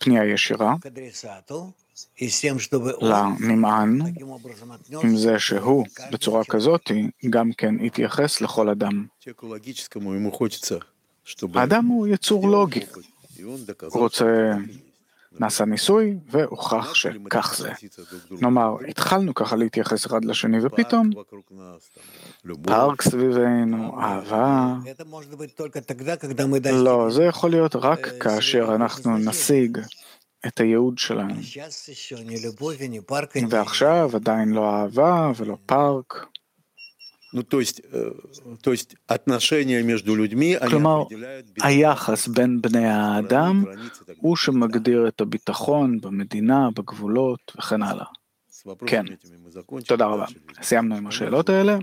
פנייה 0.00 0.24
ישירה 0.24 0.74
לנמען, 3.00 4.00
עם 5.02 5.16
זה 5.16 5.38
שהוא, 5.38 5.86
בצורה 6.12 6.44
כזאת, 6.44 6.90
גם 7.30 7.52
כן 7.52 7.74
יתייחס 7.84 8.40
לכל 8.40 8.68
אדם. 8.68 9.06
האדם 11.54 11.86
הוא 11.86 12.06
יצור 12.06 12.48
לוגי, 12.48 12.80
הוא 13.42 14.00
רוצה 14.00 14.52
נעשה 15.40 15.64
ניסוי 15.64 16.18
והוכח 16.30 16.94
שכך 16.94 17.54
זה. 17.58 17.72
נאמר, 18.30 18.76
התחלנו 18.88 19.34
ככה 19.34 19.56
להתייחס 19.56 20.06
אחד 20.06 20.24
לשני 20.24 20.58
ופתאום 20.66 21.10
פארק 22.62 23.02
סביבנו, 23.02 24.00
אהבה. 24.00 24.74
לא, 26.72 27.10
זה 27.10 27.24
יכול 27.24 27.50
להיות 27.50 27.76
רק 27.76 28.08
כאשר 28.20 28.74
אנחנו 28.74 29.18
נשיג 29.18 29.78
את 30.46 30.60
הייעוד 30.60 30.98
שלנו. 30.98 31.34
ועכשיו 33.48 34.10
עדיין 34.14 34.48
לא 34.48 34.70
אהבה 34.70 35.32
ולא 35.36 35.56
פארק. 35.66 36.26
כלומר, 40.68 41.02
היחס 41.62 42.28
בין 42.28 42.62
בני 42.62 42.86
האדם 42.86 43.64
הוא 44.16 44.36
שמגדיר 44.36 45.08
את 45.08 45.20
הביטחון 45.20 46.00
במדינה, 46.00 46.68
בגבולות 46.76 47.52
וכן 47.58 47.82
הלאה. 47.82 48.04
כן, 48.86 49.04
תודה 49.86 50.06
רבה. 50.06 50.26
סיימנו 50.62 50.96
עם 50.96 51.06
השאלות 51.06 51.48
האלה, 51.48 51.78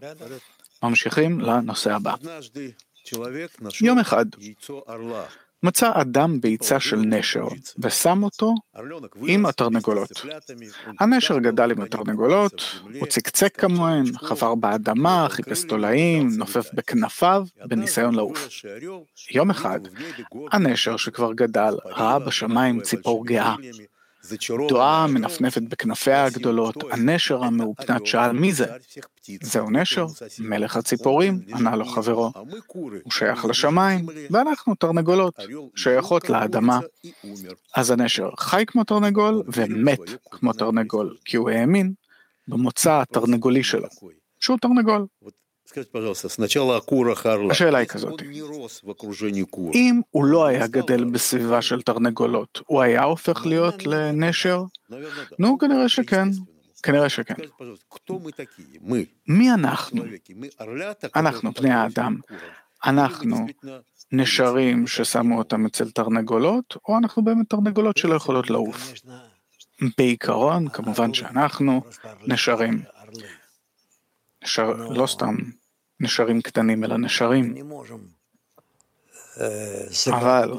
ממשיכים 0.84 1.40
לנושא 1.40 1.94
הבא. 1.94 2.16
יום 3.82 4.00
אחד 4.00 4.26
מצא 5.64 5.92
אדם 5.94 6.42
ביצה 6.42 6.80
של 6.80 6.98
נשר 6.98 7.48
ושם 7.80 8.24
אותו 8.24 8.54
עם 9.28 9.46
התרנגולות. 9.46 10.26
הנשר 11.00 11.40
גדל 11.40 11.72
עם 11.72 11.82
התרנגולות, 11.82 12.82
הוא 13.00 13.08
צקצק 13.08 13.60
כמוהן, 13.60 14.06
חפר 14.18 14.56
באדמה, 14.56 15.28
חיפש 15.30 15.64
תולעים, 15.64 16.30
נופף 16.38 16.74
בכנפיו, 16.74 17.46
בניסיון 17.66 18.16
לעוף. 18.16 18.48
יום 19.32 19.50
אחד, 19.50 19.80
הנשר 20.52 20.98
שכבר 20.98 21.34
גדל 21.34 21.74
ראה 21.86 22.20
בשמיים 22.20 22.82
ציפור 22.82 23.26
גאה. 23.26 23.56
דואה 24.70 25.08
מנפנפת 25.08 25.62
בכנפיה 25.62 26.26
הגדולות, 26.26 26.76
הנשר 26.92 27.44
המאופנת 27.44 28.06
שאל 28.06 28.32
מי 28.32 28.54
זה? 28.54 28.66
זהו 29.42 29.70
נשר, 29.70 30.06
מלך 30.40 30.78
הציפורים, 30.78 31.40
ענה 31.48 31.76
לו 31.76 31.86
חברו. 31.86 32.32
הוא 33.04 33.12
שייך 33.12 33.46
לשמיים, 33.46 34.06
ואנחנו 34.32 34.76
תרנגולות, 34.76 35.40
שייכות 35.76 36.30
לאדמה. 36.30 36.80
אז 37.76 37.92
הנשר 37.92 38.30
חי 38.38 38.64
כמו 38.68 38.84
תרנגול 38.84 39.44
ומת 39.48 40.00
כמו 40.32 40.54
תרנגול, 40.54 41.16
כי 41.26 41.38
הוא 41.38 41.50
האמין 41.50 41.94
במוצא 42.48 43.02
התרנגולי 43.02 43.64
שלו, 43.64 43.88
שהוא 44.40 44.58
תרנגול. 44.62 45.06
השאלה 47.52 47.78
היא 47.78 47.88
כזאת, 47.88 48.22
אם 49.74 50.02
הוא 50.10 50.26
לא 50.26 50.46
היה 50.46 50.68
גדל 50.68 51.04
בסביבה 51.04 51.62
של 51.62 51.82
תרנגולות, 51.82 52.62
הוא 52.68 52.82
היה 52.82 53.04
הופך 53.04 53.46
להיות 53.46 53.86
לנשר? 53.86 54.64
נו, 55.40 55.58
כנראה 55.58 55.90
שכן. 55.90 56.28
כנראה 56.84 57.10
שכן. 57.10 57.34
מי 59.28 59.52
אנחנו? 59.52 60.04
אנחנו 61.16 61.52
בני 61.52 61.72
האדם. 61.72 62.18
אנחנו 62.86 63.48
נשרים 64.12 64.88
ששמו 64.88 65.38
אותם 65.38 65.66
אצל 65.66 65.92
תרנגולות, 65.92 66.78
או 66.88 66.98
אנחנו 66.98 67.24
באמת 67.24 67.50
תרנגולות 67.50 67.98
שלא 67.98 68.16
יכולות 68.16 68.50
לעוף? 68.50 68.94
בעיקרון, 69.98 70.70
כמובן 70.70 71.14
שאנחנו 71.14 71.82
נשרים. 72.28 72.82
נשר, 74.44 74.74
לא 74.74 75.08
סתם 75.08 75.36
נשרים 76.00 76.42
קטנים, 76.42 76.84
אלא 76.84 76.98
נשרים. 76.98 77.56
אבל 80.08 80.54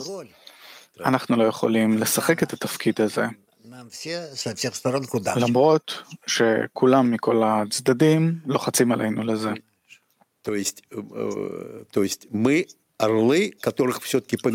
אנחנו 1.04 1.36
לא 1.36 1.44
יכולים 1.44 1.98
לשחק 1.98 2.42
את 2.42 2.52
התפקיד 2.52 3.00
הזה. 3.00 3.24
למרות 5.36 6.02
שכולם 6.26 7.10
מכל 7.10 7.42
הצדדים 7.44 8.38
לוחצים 8.46 8.92
עלינו 8.92 9.22
לזה. 9.22 9.50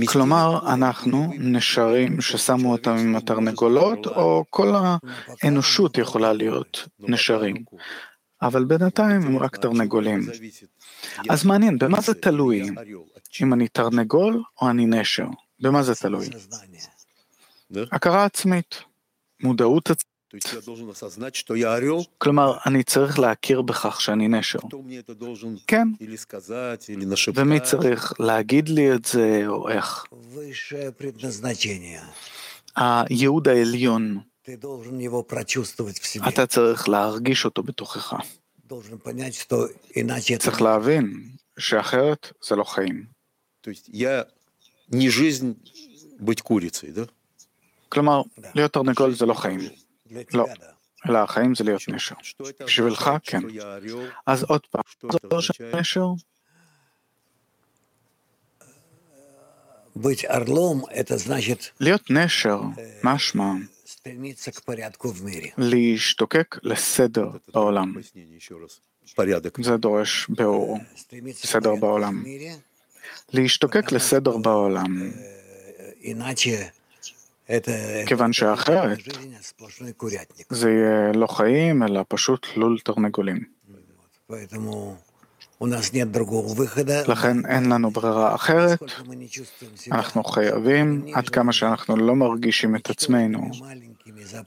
כלומר, 0.07 0.73
אנחנו 0.73 1.33
נשרים 1.39 2.21
ששמו 2.21 2.71
אותם 2.71 2.91
עם 2.97 3.15
התרנגולות, 3.15 4.07
או 4.07 4.45
כל 4.49 4.73
האנושות 5.43 5.97
יכולה 5.97 6.33
להיות 6.33 6.87
נשרים. 6.99 7.55
אבל 8.41 8.65
בינתיים 8.65 9.21
הם 9.21 9.37
רק 9.37 9.57
תרנגולים. 9.57 10.27
אז 11.29 11.45
מעניין, 11.45 11.77
במה 11.79 12.01
זה 12.01 12.13
תלוי? 12.13 12.63
אם 13.41 13.53
אני 13.53 13.68
תרנגול 13.68 14.44
או 14.61 14.70
אני 14.70 14.85
נשר? 14.85 15.27
במה 15.59 15.83
זה 15.83 15.96
תלוי? 15.96 16.29
הכרה 17.91 18.25
עצמית, 18.25 18.75
מודעות 19.44 19.89
עצמית. 19.89 20.15
כלומר, 22.18 22.57
אני 22.65 22.83
צריך 22.83 23.20
להכיר 23.20 23.61
בכך 23.61 24.01
שאני 24.01 24.27
נשר. 24.27 24.59
כן. 25.68 25.87
ומי 27.35 27.59
צריך 27.59 28.13
להגיד 28.20 28.70
לי 28.70 28.94
את 28.94 29.05
זה, 29.05 29.44
או 29.48 29.70
איך? 29.70 30.05
הייעוד 32.75 33.48
העליון. 33.48 34.20
אתה 36.27 36.46
צריך 36.48 36.89
להרגיש 36.89 37.46
אותו 37.46 37.63
בתוכך. 37.63 38.13
צריך 40.39 40.61
להבין 40.61 41.29
שאחרת 41.59 42.31
זה 42.47 42.55
לא 42.55 42.63
חיים. 42.63 43.05
כלומר, 47.89 48.21
להיות 48.55 48.73
תרנגול 48.73 49.15
זה 49.15 49.25
לא 49.25 49.33
חיים. 49.33 49.59
לא. 50.33 50.45
אלא 51.09 51.17
החיים 51.17 51.55
זה 51.55 51.63
להיות 51.63 51.81
נשר. 51.87 52.15
בשבילך, 52.65 53.11
כן. 53.23 53.41
אז 54.27 54.43
עוד 54.43 54.61
פעם, 54.71 54.81
זה 55.11 55.17
אומר 55.23 55.41
שנשר? 55.41 56.07
להיות 61.79 62.11
נשר, 62.11 62.61
משמע 63.03 63.51
להשתוקק 65.57 66.55
לסדר 66.63 67.29
בעולם. 67.53 67.94
זה 69.63 69.77
דורש 69.77 70.27
ביאור, 70.29 70.79
סדר 71.33 71.75
בעולם. 71.75 72.24
להשתוקק 73.33 73.91
לסדר 73.91 74.37
בעולם. 74.37 75.11
כיוון 78.07 78.33
שאחרת 78.33 78.98
זה 80.50 80.70
יהיה 80.70 81.11
לא 81.13 81.27
חיים, 81.27 81.83
אלא 81.83 82.05
פשוט 82.07 82.48
לול 82.55 82.79
תרנגולים. 82.83 83.44
לכן 87.07 87.46
אין 87.46 87.70
לנו 87.70 87.91
ברירה 87.91 88.35
אחרת, 88.35 88.79
אנחנו 89.91 90.24
חייבים, 90.24 91.05
עד 91.13 91.29
כמה 91.29 91.53
שאנחנו 91.53 91.98
לא 91.98 92.15
מרגישים 92.15 92.75
את 92.75 92.89
עצמנו, 92.89 93.50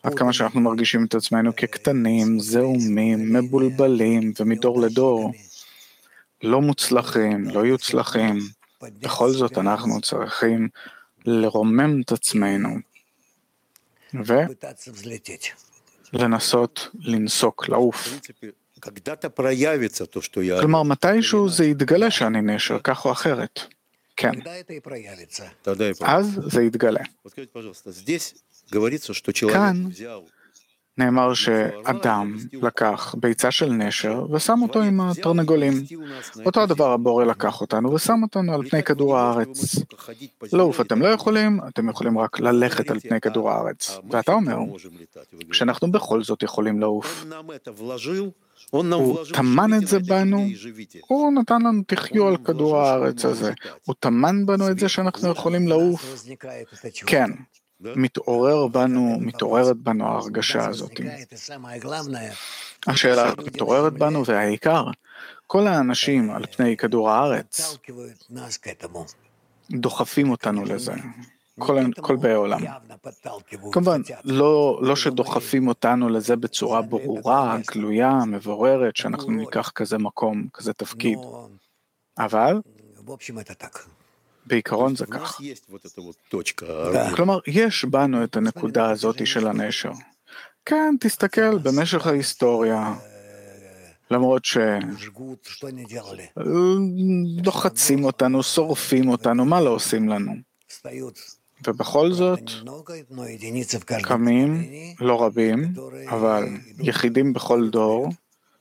עד 0.02 0.14
כמה 0.14 0.32
שאנחנו 0.32 0.60
מרגישים 0.60 1.04
את 1.04 1.14
עצמנו 1.14 1.56
כקטנים, 1.56 2.40
זעומים, 2.40 3.32
מבולבלים 3.32 4.32
ומדור 4.40 4.80
לדור, 4.80 5.32
לא 6.42 6.60
מוצלחים, 6.60 7.50
לא 7.50 7.66
יוצלחים, 7.66 8.38
בכל 8.82 9.30
זאת 9.30 9.58
אנחנו 9.58 10.00
צריכים 10.00 10.68
לרומם 11.26 12.00
את 12.00 12.12
עצמנו 12.12 12.68
ולנסות 16.12 16.88
לנסוק, 17.00 17.68
לעוף. 17.68 18.08
כלומר, 20.60 20.82
מתישהו 20.82 21.48
זה 21.48 21.64
יתגלה 21.64 22.10
שאני 22.10 22.42
נשר, 22.42 22.78
כך 22.84 23.04
או 23.04 23.12
אחרת. 23.12 23.60
כן. 24.16 24.32
אז 26.00 26.40
זה 26.46 26.62
יתגלה. 26.62 27.00
כאן 29.52 29.84
נאמר 30.98 31.34
שאדם 31.34 32.36
לקח 32.52 33.14
ביצה 33.20 33.50
של 33.50 33.72
נשר 33.72 34.26
ושם 34.32 34.62
אותו 34.62 34.82
עם 34.82 35.00
התרנגולים. 35.00 35.84
אותו 36.46 36.62
הדבר 36.62 36.92
הבורא 36.92 37.24
לקח 37.24 37.60
אותנו 37.60 37.92
ושם 37.94 38.22
אותנו 38.22 38.54
על 38.54 38.68
פני 38.68 38.82
כדור 38.82 39.18
הארץ. 39.18 39.76
לעוף 40.52 40.80
אתם 40.80 41.02
לא 41.02 41.08
יכולים, 41.08 41.60
אתם 41.68 41.88
יכולים 41.88 42.18
רק 42.18 42.40
ללכת 42.40 42.90
על 42.90 43.00
פני 43.00 43.20
כדור 43.20 43.50
הארץ. 43.50 43.98
ואתה 44.10 44.32
אומר 44.32 44.56
שאנחנו 45.52 45.92
בכל 45.92 46.22
זאת 46.22 46.42
יכולים 46.42 46.80
לעוף. 46.80 47.24
הוא 48.70 49.18
טמן 49.34 49.74
את 49.74 49.86
זה 49.86 49.98
בנו, 49.98 50.46
הוא 51.06 51.32
נתן 51.32 51.62
לנו 51.62 51.82
תחיו 51.86 52.28
על 52.28 52.36
כדור 52.36 52.76
הארץ 52.76 53.24
הזה. 53.24 53.52
הוא 53.84 53.94
טמן 54.00 54.46
בנו 54.46 54.70
את 54.70 54.78
זה 54.78 54.88
שאנחנו 54.88 55.28
יכולים 55.28 55.68
לעוף. 55.68 56.24
כן, 57.06 57.30
מתעורר 57.80 58.66
בנו, 58.66 59.18
מתעוררת 59.20 59.76
בנו 59.76 60.06
ההרגשה 60.06 60.68
הזאת. 60.68 61.00
השאלה 62.86 63.32
מתעוררת 63.46 63.92
בנו, 63.92 64.24
והעיקר, 64.26 64.84
כל 65.46 65.66
האנשים 65.66 66.30
על 66.30 66.44
פני 66.56 66.76
כדור 66.76 67.10
הארץ 67.10 67.78
דוחפים 69.70 70.30
אותנו 70.30 70.64
לזה. 70.64 70.92
כל, 72.00 72.16
באי 72.16 72.34
עולם. 72.34 72.60
כמובן, 73.72 74.00
לא, 74.24 74.80
לא 74.82 74.96
שדוחפים 74.96 75.68
אותנו 75.68 76.08
לזה 76.08 76.36
בצורה 76.36 76.82
ברורה, 76.82 77.56
גלויה, 77.74 78.24
מבוררת, 78.26 78.96
שאנחנו 78.96 79.32
ניקח 79.32 79.70
כזה 79.70 79.98
מקום, 79.98 80.46
כזה 80.52 80.72
תפקיד. 80.72 81.18
אבל 82.18 82.60
בעיקרון 84.46 84.96
זה 84.96 85.06
כך. 85.06 85.40
כלומר, 87.16 87.38
יש 87.46 87.84
בנו 87.84 88.24
את 88.24 88.36
הנקודה 88.36 88.90
הזאת 88.90 89.26
של 89.26 89.46
הנשר. 89.46 89.92
כן, 90.64 90.94
תסתכל, 91.00 91.58
במשך 91.58 92.06
ההיסטוריה, 92.06 92.94
למרות 94.10 94.42
שלוחצים 97.44 98.04
אותנו, 98.04 98.42
שורפים 98.42 99.08
אותנו, 99.08 99.44
מה 99.44 99.60
לא 99.60 99.70
עושים 99.70 100.08
לנו? 100.08 100.32
ובכל 101.67 102.13
זאת, 102.13 102.39
קמים, 104.03 104.63
לא 104.99 105.25
רבים, 105.25 105.73
אבל 106.09 106.43
יחידים 106.79 107.33
בכל 107.33 107.69
דור, 107.69 108.09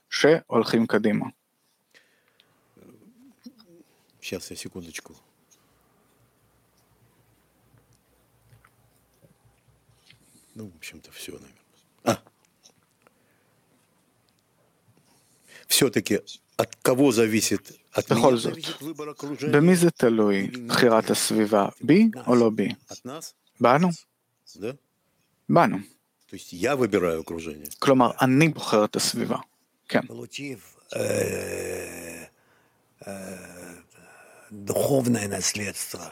שהולכים 0.09 0.87
קדימה. 0.87 1.25
Сейчас, 4.23 4.51
я 4.51 4.55
секундочку. 4.55 5.13
Ну, 10.55 10.69
в 10.69 10.75
общем-то, 10.77 11.11
все, 11.11 11.33
наверное. 11.33 11.57
А. 12.05 12.23
Все-таки 15.67 16.21
от 16.55 16.75
кого 16.77 17.11
зависит 17.11 17.71
от 17.71 17.76
בכל 18.10 18.36
זאת, 18.36 18.58
במי 19.52 19.76
זה 19.76 19.90
תלוי 19.90 20.46
בחירת 20.66 21.10
הסביבה? 21.10 21.68
בי 21.80 22.08
או 22.26 22.36
לא 22.36 22.50
בי? 22.50 22.68
בנו. 23.60 23.88
בנו. 25.48 25.76
כלומר, 27.78 28.10
אני 28.20 28.48
בוחר 28.48 28.84
את 28.84 28.96
הסביבה. 28.96 29.36
כן. 29.88 30.00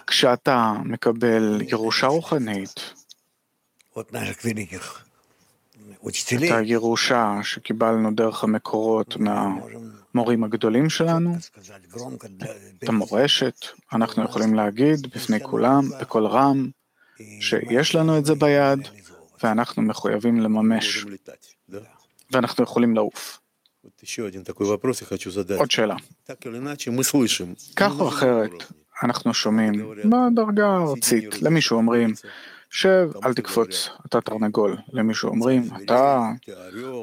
כשאתה 0.07 0.73
מקבל 0.85 1.63
ירושה 1.69 2.07
רוחנית, 2.07 2.81
את 6.37 6.51
הירושה 6.51 7.39
שקיבלנו 7.43 8.15
דרך 8.15 8.45
המקורות 8.45 9.17
מהמורים 9.17 10.45
הגדולים 10.45 10.91
שלנו, 10.91 11.37
את 12.79 12.89
המורשת, 12.89 13.67
אנחנו 13.93 14.25
יכולים 14.25 14.55
להגיד 14.55 15.07
בפני 15.15 15.41
כולם, 15.41 15.89
בקול 16.01 16.27
רם, 16.27 16.71
שיש 17.41 17.95
לנו 17.95 18.19
את 18.19 18.25
זה 18.25 18.35
ביד, 18.35 18.79
ואנחנו 19.43 19.83
מחויבים 19.83 20.41
לממש, 20.41 21.05
ואנחנו 22.31 22.65
יכולים 22.65 22.95
לעוף. 22.95 23.39
עוד 25.59 25.71
שאלה. 25.71 25.97
כך 27.77 28.01
או 28.01 28.09
אחרת, 28.09 28.51
אנחנו 29.03 29.35
שומעים 29.35 29.73
בדרגה 30.05 30.67
הארצית, 30.67 31.43
למישהו 31.43 31.77
אומרים, 31.77 32.15
שב, 32.71 33.11
אל 33.25 33.35
תקפוץ, 33.35 33.89
אתה 34.07 34.21
תרנגול. 34.21 34.77
למישהו 34.93 35.29
אומרים, 35.29 35.63
אתה 35.85 36.31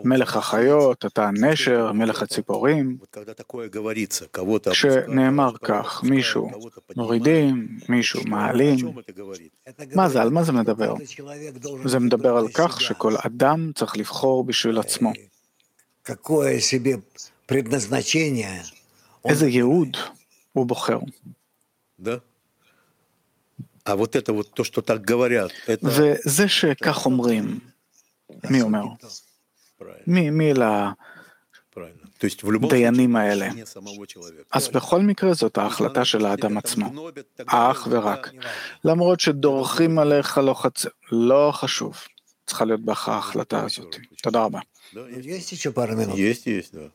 מלך 0.03 0.37
החיות, 0.37 1.05
אתה 1.05 1.29
נשר, 1.33 1.91
מלך 1.91 2.21
הציפורים. 2.21 2.97
כשנאמר 4.71 5.51
כך, 5.63 6.03
מישהו 6.03 6.49
מורידים, 6.95 7.77
מישהו 7.89 8.21
מעלים, 8.27 8.77
מה 9.95 10.09
זה, 10.09 10.21
על 10.21 10.29
מה 10.29 10.43
זה 10.43 10.51
מדבר? 10.51 10.93
זה 11.85 11.99
מדבר 11.99 12.37
על 12.37 12.47
כך 12.53 12.81
שכל 12.81 13.13
אדם 13.25 13.71
צריך 13.75 13.97
לבחור 13.97 14.43
בשביל 14.43 14.79
עצמו. 14.79 15.11
איזה 19.25 19.47
ייעוד 19.47 19.97
הוא 20.53 20.65
בוחר. 20.65 20.99
וזה 25.83 26.47
שכך 26.47 27.05
אומרים, 27.05 27.59
מי 28.49 28.61
אומר? 28.61 28.83
מי, 30.07 30.29
מי 30.29 30.53
לדיינים 32.63 33.15
האלה? 33.15 33.49
אז 34.51 34.67
בכל 34.67 35.01
מקרה 35.01 35.33
זאת 35.33 35.57
ההחלטה 35.57 36.05
של 36.05 36.25
האדם 36.25 36.57
עצמו, 36.57 37.09
אך 37.45 37.87
ורק. 37.91 38.31
למרות 38.85 39.19
שדורכים 39.19 39.99
עליך 39.99 40.37
לא 40.37 40.53
חצ... 40.53 40.85
לא 41.11 41.51
חשוב, 41.53 41.97
צריכה 42.45 42.65
להיות 42.65 42.81
בך 42.81 43.09
ההחלטה 43.09 43.65
הזאת. 43.65 43.95
תודה 44.23 44.43
רבה. 44.43 44.59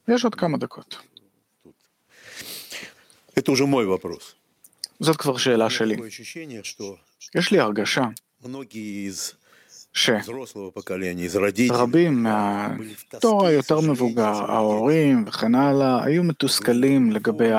יש 0.08 0.24
עוד 0.24 0.34
כמה 0.34 0.58
דקות. 0.58 0.96
זאת 5.00 5.16
כבר 5.16 5.36
שאלה 5.36 5.70
שלי. 5.70 5.96
יש 7.34 7.52
לי 7.52 7.60
הרגשה 7.60 8.04
שרבים 9.92 10.22
מהדור 12.22 13.46
היותר 13.46 13.80
מבוגר, 13.80 14.52
ההורים 14.52 15.24
וכן 15.26 15.54
הלאה, 15.54 16.04
היו 16.04 16.22
מתוסכלים 16.22 17.12
לגבי 17.12 17.50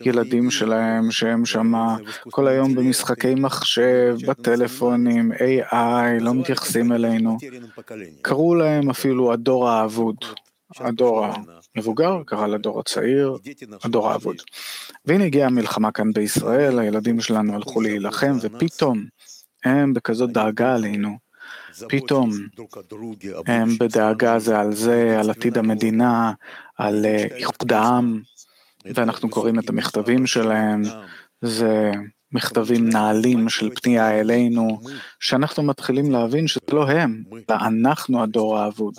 הילדים 0.00 0.50
שלהם, 0.50 1.10
שהם 1.10 1.46
שמה 1.46 1.96
כל 2.30 2.48
היום 2.48 2.74
במשחקי 2.74 3.34
מחשב, 3.34 4.16
בטלפונים, 4.26 5.32
AI, 5.32 5.74
לא 6.20 6.34
מתייחסים 6.34 6.92
אלינו. 6.92 7.38
קראו 8.22 8.54
להם 8.54 8.90
אפילו 8.90 9.32
הדור 9.32 9.68
האבוד. 9.68 10.16
הדור 10.80 11.26
המבוגר 11.76 12.22
קרא 12.26 12.46
לדור 12.46 12.80
הצעיר, 12.80 13.36
הדור 13.84 14.10
האבוד. 14.10 14.36
והנה 15.04 15.24
הגיעה 15.24 15.46
המלחמה 15.46 15.92
כאן 15.92 16.12
בישראל, 16.12 16.78
הילדים 16.78 17.20
שלנו 17.20 17.54
הלכו 17.54 17.80
להילחם, 17.80 18.36
ופתאום 18.42 19.04
הם 19.64 19.94
בכזאת 19.94 20.30
דאגה 20.32 20.74
עלינו. 20.74 21.18
פתאום 21.88 22.30
הם 23.46 23.68
בדאגה 23.80 24.38
זה 24.38 24.60
על 24.60 24.74
זה, 24.74 25.20
על 25.20 25.30
עתיד 25.30 25.58
המדינה, 25.58 26.32
על 26.78 27.04
איחוד 27.06 27.72
העם, 27.72 28.20
ואנחנו 28.84 29.30
קוראים 29.30 29.58
את 29.58 29.70
המכתבים 29.70 30.26
שלהם, 30.26 30.82
זה 31.40 31.92
מכתבים 32.32 32.88
נעלים 32.88 33.48
של 33.48 33.70
פנייה 33.74 34.20
אלינו, 34.20 34.80
שאנחנו 35.20 35.62
מתחילים 35.62 36.10
להבין 36.10 36.48
שזה 36.48 36.60
לא 36.72 36.88
הם, 36.90 37.22
אלא 37.32 37.56
אנחנו 37.60 38.22
הדור 38.22 38.58
האבוד. 38.58 38.94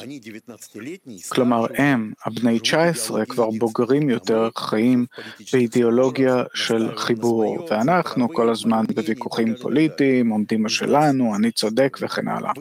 כלומר, 1.29 1.65
הם, 1.77 2.13
הבני 2.25 2.59
19, 2.59 3.25
כבר 3.25 3.49
בוגרים 3.49 4.09
יותר, 4.09 4.49
חיים 4.55 5.05
באידיאולוגיה 5.53 6.43
של 6.53 6.97
חיבור, 6.97 7.67
ואנחנו 7.69 8.33
כל 8.33 8.49
הזמן 8.49 8.85
בוויכוחים 8.95 9.55
פוליטיים, 9.61 10.29
עומדים 10.29 10.63
בשלנו, 10.63 11.35
אני 11.35 11.51
צודק 11.51 11.97
וכן 12.01 12.27
הלאה. 12.27 12.51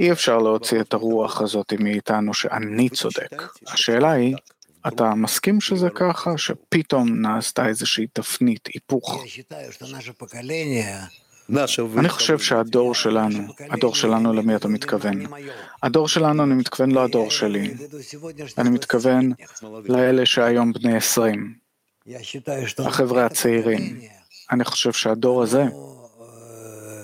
אי 0.00 0.12
אפשר 0.12 0.38
להוציא 0.38 0.80
את 0.80 0.94
הרוח 0.94 1.40
הזאת 1.40 1.72
מאיתנו 1.80 2.34
שאני 2.34 2.88
צודק. 2.88 3.42
השאלה 3.66 4.10
היא, 4.12 4.34
אתה 4.88 5.14
מסכים 5.14 5.60
שזה 5.60 5.88
ככה, 5.94 6.38
שפתאום 6.38 7.22
נעשתה 7.22 7.66
איזושהי 7.66 8.06
תפנית, 8.12 8.68
היפוך? 8.74 9.24
אני 11.98 12.08
חושב 12.08 12.38
שהדור 12.38 12.94
שלנו, 12.94 13.38
הדור 13.70 13.94
שלנו 13.94 14.32
למי 14.32 14.56
אתה 14.56 14.68
מתכוון? 14.68 15.22
הדור 15.82 16.08
שלנו, 16.08 16.42
אני 16.42 16.54
מתכוון 16.54 16.90
לא 16.90 17.04
הדור 17.04 17.30
שלי, 17.30 17.74
אני 18.58 18.70
מתכוון 18.70 19.32
לאלה 19.84 20.26
שהיום 20.26 20.72
בני 20.72 20.96
עשרים, 20.96 21.54
החבר'ה 22.78 23.26
הצעירים. 23.26 24.00
אני 24.50 24.64
חושב 24.64 24.92
שהדור 24.92 25.42
הזה 25.42 25.64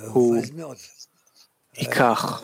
הוא 0.07 0.43
ייקח 1.79 2.43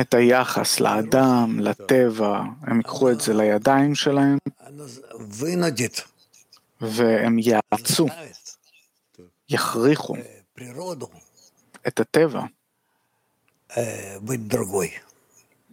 את 0.00 0.14
היחס 0.14 0.80
לאדם, 0.80 1.60
לטבע, 1.60 2.42
הם 2.62 2.76
ייקחו 2.76 3.10
את 3.10 3.20
זה 3.20 3.34
לידיים 3.34 3.94
שלהם 3.94 4.38
והם 6.80 7.38
יאצו, 7.38 8.06
יכריחו 9.48 10.14
את 11.88 12.00
הטבע 12.00 12.42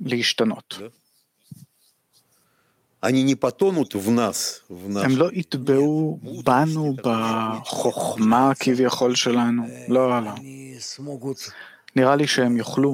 להשתנות. 0.01 0.77
הם 5.03 5.17
לא 5.17 5.29
יטבעו 5.33 6.19
בנו 6.43 6.95
בחוכמה 7.03 8.51
כביכול 8.59 9.15
שלנו, 9.15 9.63
לא, 9.87 10.21
לא. 10.21 10.31
נראה 11.95 12.15
לי 12.15 12.27
שהם 12.27 12.57
יוכלו 12.57 12.93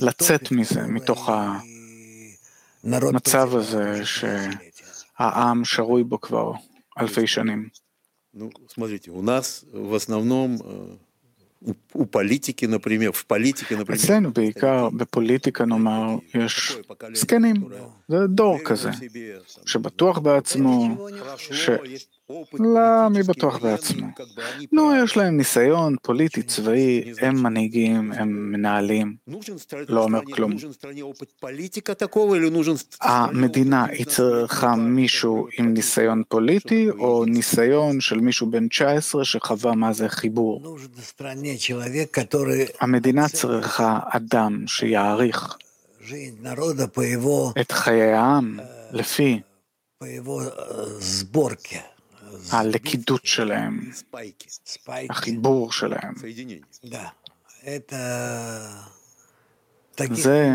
לצאת 0.00 0.52
מזה, 0.52 0.82
מתוך 0.82 1.30
המצב 2.84 3.56
הזה 3.56 4.00
שהעם 4.04 5.64
שרוי 5.64 6.04
בו 6.04 6.20
כבר 6.20 6.52
אלפי 6.98 7.26
שנים. 7.26 7.68
אצלנו 13.94 14.32
בעיקר 14.32 14.88
בפוליטיקה 14.90 15.64
נאמר, 15.64 16.16
יש 16.34 16.76
זקנים, 17.14 17.54
זה 18.08 18.26
דור 18.26 18.58
כזה, 18.64 18.90
שבטוח 19.66 20.18
בעצמו, 20.18 20.96
לא, 22.58 23.08
מי 23.10 23.22
בטוח 23.22 23.58
בעצמו. 23.58 24.06
נו, 24.72 25.04
יש 25.04 25.16
להם 25.16 25.36
ניסיון 25.36 25.96
פוליטי, 26.02 26.42
צבאי, 26.42 27.12
הם 27.20 27.42
מנהיגים, 27.42 28.12
הם 28.12 28.52
מנהלים, 28.52 29.16
לא 29.88 30.04
אומר 30.04 30.20
כלום. 30.34 30.52
המדינה 33.00 33.84
היא 33.84 34.06
צריכה 34.06 34.76
מישהו 34.76 35.48
עם 35.58 35.74
ניסיון 35.74 36.22
פוליטי, 36.28 36.90
או 36.90 37.24
ניסיון 37.24 38.00
של 38.00 38.20
מישהו 38.20 38.50
בן 38.50 38.68
19 38.68 39.24
שחווה 39.24 39.74
מה 39.74 39.92
זה 39.92 40.08
חיבור. 40.08 40.62
המדינה 42.80 43.28
צריכה 43.28 43.98
אדם 44.10 44.64
שיעריך 44.66 45.56
את 47.60 47.72
חיי 47.72 48.12
העם. 48.12 48.58
לפי 48.92 49.40
הלכידות 52.50 53.26
שלהם, 53.26 53.90
החיבור 55.10 55.72
שלהם. 55.72 56.14
זה, 60.12 60.50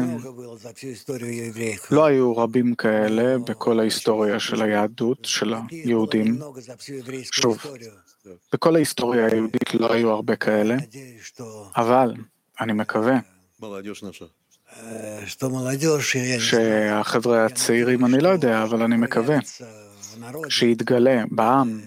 לא 1.92 2.06
היו 2.06 2.38
רבים 2.38 2.76
כאלה 2.76 3.38
בכל 3.38 3.80
ההיסטוריה 3.80 4.40
של 4.40 4.62
היהדות, 4.62 5.18
של 5.26 5.54
היהודים. 5.70 6.40
שוב, 7.32 7.58
בכל 8.54 8.76
ההיסטוריה 8.76 9.26
היהודית 9.26 9.74
לא 9.74 9.94
היו 9.94 10.12
הרבה 10.12 10.36
כאלה, 10.36 10.76
אבל 11.76 12.14
אני 12.62 12.74
מקווה 12.74 13.20
שהחבר'ה 16.40 17.46
הצעירים, 17.46 18.06
אני 18.06 18.20
לא 18.20 18.30
יודע, 18.30 18.64
אבל 18.64 18.82
אני 18.82 18.98
מקווה 18.98 19.38
שיתגלה 20.50 21.24
בעם 21.32 21.82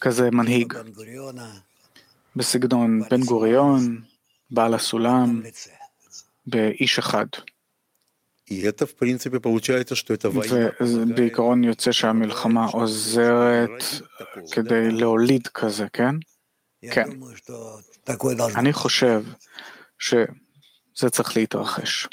כזה 0.00 0.30
מנהיג 0.30 0.74
בסגנון 2.36 3.02
בן 3.10 3.20
גוריון, 3.20 4.00
בעל 4.50 4.74
הסולם, 4.74 5.42
באיש 6.46 6.98
אחד. 6.98 7.26
ובעיקרון 10.80 11.64
יוצא 11.64 11.92
שהמלחמה 11.92 12.66
עוזרת 12.66 13.82
כדי 14.52 14.90
להוליד 14.90 15.46
כזה, 15.46 15.86
כן? 15.92 16.14
כן. 16.90 17.08
אני 18.56 18.72
חושב 18.72 19.22
שזה 19.98 21.10
צריך 21.10 21.36
להתרחש. 21.36 22.08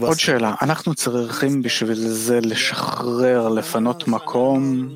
עוד 0.00 0.18
שאלה, 0.18 0.54
אנחנו 0.62 0.94
צריכים 0.94 1.62
בשביל 1.62 2.08
זה 2.08 2.40
לשחרר, 2.40 3.48
לפנות 3.48 4.08
מקום, 4.08 4.88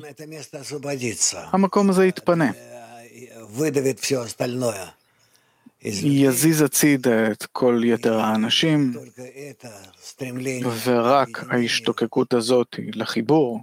המקום 1.51 1.89
הזה 1.89 2.05
יתפנה. 2.05 2.51
יזיז 6.03 6.61
הצידה 6.61 7.31
את 7.31 7.45
כל 7.51 7.81
יתר 7.85 8.19
האנשים, 8.19 8.93
ורק 10.83 11.43
ההשתוקקות 11.49 12.33
הזאת 12.33 12.75
לחיבור. 12.93 13.61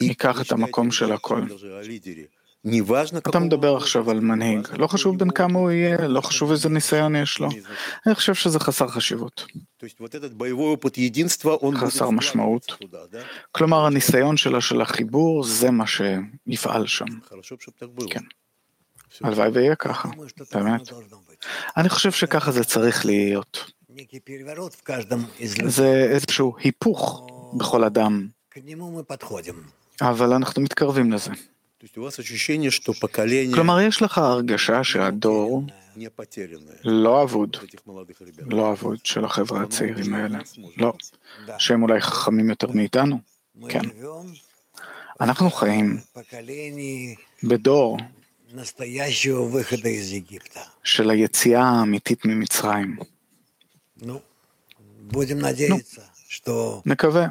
ייקח 0.00 0.40
את 0.40 0.52
המקום 0.52 0.90
של 0.90 1.12
הכל. 1.12 1.42
אתה 3.18 3.38
מדבר 3.38 3.76
עכשיו 3.76 4.10
על 4.10 4.20
מנהיג, 4.20 4.68
לא 4.78 4.86
חשוב 4.86 5.18
בין 5.18 5.30
כמה 5.30 5.58
הוא 5.58 5.70
יהיה, 5.70 6.08
לא 6.08 6.20
חשוב 6.20 6.50
איזה 6.50 6.68
ניסיון 6.68 7.16
יש 7.16 7.38
לו. 7.38 7.48
אני 8.06 8.14
חושב 8.14 8.34
שזה 8.34 8.60
חסר 8.60 8.88
חשיבות. 8.88 9.46
חסר 11.76 12.10
משמעות. 12.10 12.72
כלומר, 13.52 13.86
הניסיון 13.86 14.36
שלה 14.36 14.60
של 14.60 14.80
החיבור, 14.80 15.44
זה 15.44 15.70
מה 15.70 15.84
שיפעל 15.86 16.86
שם. 16.86 17.04
כן. 18.10 18.24
הלוואי 19.22 19.48
ויהיה 19.48 19.74
ככה, 19.74 20.08
באמת. 20.54 20.92
אני 21.76 21.88
חושב 21.88 22.12
שככה 22.12 22.52
זה 22.52 22.64
צריך 22.64 23.06
להיות. 23.06 23.70
זה 25.66 26.08
איזשהו 26.10 26.56
היפוך 26.58 27.26
בכל 27.58 27.84
אדם. 27.84 28.28
אבל 30.00 30.32
אנחנו 30.32 30.62
מתקרבים 30.62 31.12
לזה. 31.12 31.30
כלומר, 33.54 33.80
יש 33.80 34.02
לך 34.02 34.18
הרגשה 34.18 34.84
שהדור 34.84 35.62
לא 36.84 37.22
אבוד, 37.22 37.56
לא 38.46 38.72
אבוד 38.72 38.98
של 39.04 39.24
החבר'ה 39.24 39.62
הצעירים 39.62 40.14
האלה, 40.14 40.38
לא, 40.76 40.92
שהם 41.58 41.82
אולי 41.82 42.00
חכמים 42.00 42.50
יותר 42.50 42.70
מאיתנו, 42.70 43.18
כן. 43.68 43.80
אנחנו 45.20 45.50
חיים 45.50 45.98
בדור 47.44 47.98
של 50.84 51.10
היציאה 51.10 51.62
האמיתית 51.62 52.24
ממצרים. 52.24 52.96
נו, 54.02 54.20
נקווה. 56.86 57.26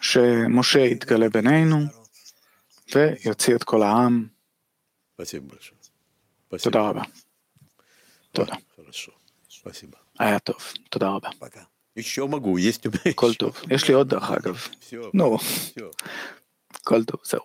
שמשה 0.00 0.78
יתגלה 0.80 1.28
בינינו 1.28 1.76
ויוציא 2.94 3.54
את 3.56 3.64
כל 3.64 3.82
העם. 3.82 4.26
תודה 6.62 6.80
רבה. 6.80 7.02
תודה. 8.32 8.54
היה 10.18 10.38
טוב, 10.38 10.56
תודה 10.90 11.08
רבה. 11.08 11.28
כל 13.14 13.34
טוב. 13.34 13.56
יש 13.70 13.88
לי 13.88 13.94
עוד 13.94 14.08
דרך 14.08 14.30
אגב. 14.30 14.66
נו, 15.14 15.38
כל 16.84 17.04
טוב, 17.04 17.20
זהו. 17.24 17.40